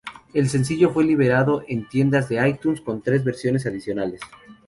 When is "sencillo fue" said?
0.49-1.03